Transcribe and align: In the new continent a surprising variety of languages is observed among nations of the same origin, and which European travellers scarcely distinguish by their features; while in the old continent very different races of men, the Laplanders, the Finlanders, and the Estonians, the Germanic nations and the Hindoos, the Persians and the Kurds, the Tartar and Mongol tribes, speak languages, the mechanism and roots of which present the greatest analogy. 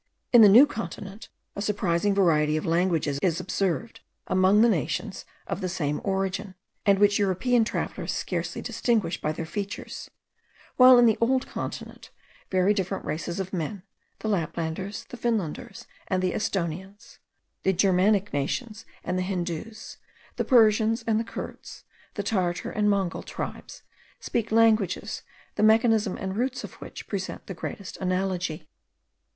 In 0.33 0.41
the 0.41 0.49
new 0.49 0.65
continent 0.65 1.29
a 1.55 1.61
surprising 1.61 2.15
variety 2.15 2.57
of 2.57 2.65
languages 2.65 3.19
is 3.21 3.39
observed 3.39 3.99
among 4.25 4.59
nations 4.59 5.25
of 5.45 5.61
the 5.61 5.69
same 5.69 6.01
origin, 6.03 6.55
and 6.87 6.97
which 6.97 7.19
European 7.19 7.63
travellers 7.63 8.11
scarcely 8.11 8.63
distinguish 8.63 9.21
by 9.21 9.31
their 9.31 9.45
features; 9.45 10.09
while 10.75 10.97
in 10.97 11.05
the 11.05 11.19
old 11.21 11.45
continent 11.45 12.09
very 12.49 12.73
different 12.73 13.05
races 13.05 13.39
of 13.39 13.53
men, 13.53 13.83
the 14.21 14.27
Laplanders, 14.27 15.05
the 15.09 15.17
Finlanders, 15.17 15.85
and 16.07 16.23
the 16.23 16.33
Estonians, 16.33 17.19
the 17.61 17.71
Germanic 17.71 18.33
nations 18.33 18.85
and 19.03 19.19
the 19.19 19.23
Hindoos, 19.23 19.97
the 20.35 20.43
Persians 20.43 21.03
and 21.05 21.19
the 21.19 21.23
Kurds, 21.23 21.83
the 22.15 22.23
Tartar 22.23 22.71
and 22.71 22.89
Mongol 22.89 23.21
tribes, 23.21 23.83
speak 24.19 24.51
languages, 24.51 25.21
the 25.57 25.61
mechanism 25.61 26.17
and 26.17 26.35
roots 26.35 26.63
of 26.63 26.73
which 26.81 27.05
present 27.07 27.45
the 27.45 27.53
greatest 27.53 27.97
analogy. 27.97 28.67